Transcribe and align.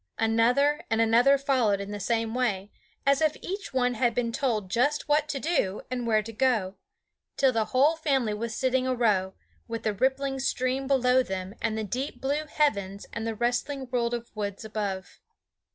Another 0.17 0.83
and 0.89 0.99
another 0.99 1.37
followed 1.37 1.79
in 1.79 1.91
the 1.91 1.99
same 1.99 2.33
way, 2.33 2.71
as 3.05 3.21
if 3.21 3.37
each 3.43 3.71
one 3.71 3.93
had 3.93 4.15
been 4.15 4.31
told 4.31 4.71
just 4.71 5.07
what 5.07 5.27
to 5.29 5.39
do 5.39 5.83
and 5.91 6.07
where 6.07 6.23
to 6.23 6.33
go, 6.33 6.73
till 7.37 7.51
the 7.51 7.65
whole 7.65 7.95
family 7.95 8.33
were 8.33 8.49
sitting 8.49 8.87
a 8.87 8.95
row, 8.95 9.35
with 9.67 9.83
the 9.83 9.93
rippling 9.93 10.39
stream 10.39 10.87
below 10.87 11.21
them 11.21 11.53
and 11.61 11.77
the 11.77 11.83
deep 11.83 12.19
blue 12.19 12.47
heavens 12.47 13.05
and 13.13 13.27
the 13.27 13.35
rustling 13.35 13.87
world 13.91 14.15
of 14.15 14.31
woods 14.35 14.65
above. 14.65 15.19